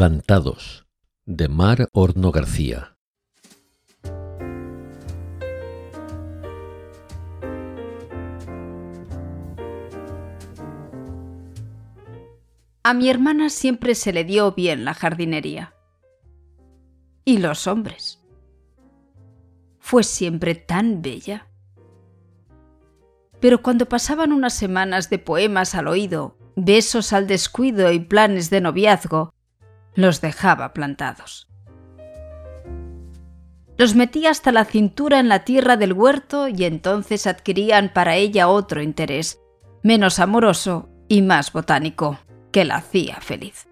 Plantados, 0.00 0.86
de 1.26 1.48
Mar 1.48 1.86
Horno 1.92 2.32
García. 2.32 2.96
A 12.82 12.94
mi 12.94 13.10
hermana 13.10 13.50
siempre 13.50 13.94
se 13.94 14.14
le 14.14 14.24
dio 14.24 14.52
bien 14.52 14.86
la 14.86 14.94
jardinería. 14.94 15.74
Y 17.26 17.36
los 17.36 17.66
hombres. 17.66 18.24
Fue 19.80 20.02
siempre 20.02 20.54
tan 20.54 21.02
bella. 21.02 21.46
Pero 23.38 23.60
cuando 23.60 23.84
pasaban 23.84 24.32
unas 24.32 24.54
semanas 24.54 25.10
de 25.10 25.18
poemas 25.18 25.74
al 25.74 25.88
oído, 25.88 26.38
besos 26.56 27.12
al 27.12 27.26
descuido 27.26 27.92
y 27.92 28.00
planes 28.00 28.48
de 28.48 28.62
noviazgo, 28.62 29.34
los 29.94 30.20
dejaba 30.20 30.72
plantados. 30.72 31.48
Los 33.76 33.94
metía 33.94 34.30
hasta 34.30 34.52
la 34.52 34.66
cintura 34.66 35.20
en 35.20 35.28
la 35.28 35.44
tierra 35.44 35.76
del 35.76 35.94
huerto 35.94 36.48
y 36.48 36.64
entonces 36.64 37.26
adquirían 37.26 37.92
para 37.92 38.16
ella 38.16 38.48
otro 38.48 38.82
interés, 38.82 39.40
menos 39.82 40.18
amoroso 40.18 40.90
y 41.08 41.22
más 41.22 41.52
botánico 41.52 42.18
que 42.52 42.64
la 42.64 42.76
hacía 42.76 43.16
feliz. 43.20 43.66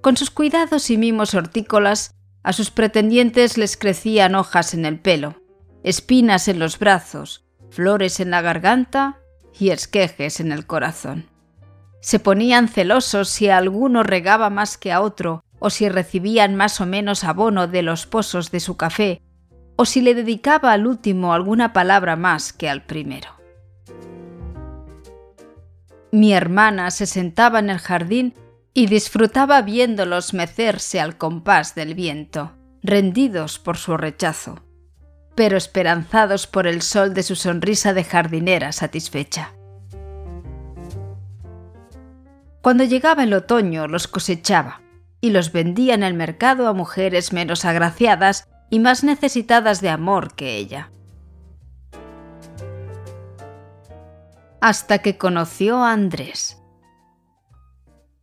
Con 0.00 0.16
sus 0.16 0.30
cuidados 0.30 0.90
y 0.90 0.96
mimos 0.96 1.34
hortícolas, 1.34 2.14
a 2.42 2.52
sus 2.52 2.70
pretendientes 2.70 3.58
les 3.58 3.76
crecían 3.76 4.34
hojas 4.34 4.74
en 4.74 4.84
el 4.84 4.98
pelo, 4.98 5.42
espinas 5.82 6.48
en 6.48 6.58
los 6.58 6.78
brazos, 6.78 7.44
flores 7.70 8.20
en 8.20 8.30
la 8.30 8.42
garganta 8.42 9.20
y 9.58 9.70
esquejes 9.70 10.40
en 10.40 10.52
el 10.52 10.66
corazón. 10.66 11.26
Se 12.00 12.18
ponían 12.18 12.68
celosos 12.68 13.28
si 13.28 13.48
alguno 13.48 14.02
regaba 14.02 14.50
más 14.50 14.78
que 14.78 14.92
a 14.92 15.00
otro, 15.00 15.44
o 15.58 15.70
si 15.70 15.88
recibían 15.88 16.54
más 16.54 16.80
o 16.80 16.86
menos 16.86 17.24
abono 17.24 17.66
de 17.66 17.82
los 17.82 18.06
pozos 18.06 18.50
de 18.50 18.60
su 18.60 18.76
café, 18.76 19.22
o 19.76 19.84
si 19.84 20.00
le 20.00 20.14
dedicaba 20.14 20.72
al 20.72 20.86
último 20.86 21.32
alguna 21.32 21.72
palabra 21.72 22.16
más 22.16 22.52
que 22.52 22.68
al 22.68 22.84
primero. 22.84 23.30
Mi 26.10 26.32
hermana 26.32 26.90
se 26.90 27.06
sentaba 27.06 27.58
en 27.58 27.70
el 27.70 27.78
jardín 27.78 28.34
y 28.72 28.86
disfrutaba 28.86 29.60
viéndolos 29.62 30.34
mecerse 30.34 31.00
al 31.00 31.18
compás 31.18 31.74
del 31.74 31.94
viento, 31.94 32.52
rendidos 32.82 33.58
por 33.58 33.76
su 33.76 33.96
rechazo, 33.96 34.62
pero 35.34 35.56
esperanzados 35.56 36.46
por 36.46 36.66
el 36.66 36.82
sol 36.82 37.12
de 37.12 37.22
su 37.22 37.36
sonrisa 37.36 37.92
de 37.92 38.04
jardinera 38.04 38.72
satisfecha. 38.72 39.52
Cuando 42.62 42.84
llegaba 42.84 43.24
el 43.24 43.34
otoño 43.34 43.88
los 43.88 44.08
cosechaba 44.08 44.82
y 45.20 45.30
los 45.30 45.52
vendía 45.52 45.94
en 45.94 46.02
el 46.02 46.14
mercado 46.14 46.68
a 46.68 46.72
mujeres 46.72 47.32
menos 47.32 47.64
agraciadas 47.64 48.48
y 48.70 48.78
más 48.78 49.04
necesitadas 49.04 49.80
de 49.80 49.90
amor 49.90 50.34
que 50.34 50.56
ella. 50.56 50.90
hasta 54.60 54.98
que 54.98 55.18
conoció 55.18 55.82
a 55.82 55.92
Andrés. 55.92 56.62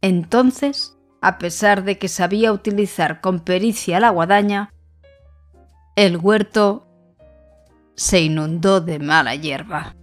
Entonces, 0.00 0.96
a 1.20 1.38
pesar 1.38 1.84
de 1.84 1.98
que 1.98 2.08
sabía 2.08 2.52
utilizar 2.52 3.20
con 3.20 3.40
pericia 3.40 4.00
la 4.00 4.10
guadaña, 4.10 4.72
el 5.94 6.16
huerto 6.16 6.88
se 7.94 8.20
inundó 8.20 8.80
de 8.80 8.98
mala 8.98 9.34
hierba. 9.34 9.94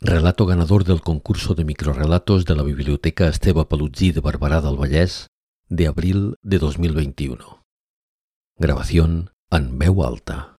Relato 0.00 0.44
ganador 0.44 0.84
del 0.84 1.00
concurso 1.00 1.54
de 1.54 1.64
microrelatos 1.64 2.44
de 2.44 2.54
la 2.54 2.62
Biblioteca 2.62 3.28
Esteve 3.28 3.64
Palutzí 3.64 4.12
de 4.12 4.20
Barberà 4.20 4.60
del 4.60 4.76
Vallès 4.76 5.28
de 5.70 5.86
abril 5.86 6.36
de 6.42 6.58
2021. 6.58 7.64
Grabación 8.58 9.30
en 9.50 9.78
veu 9.78 10.04
alta. 10.04 10.55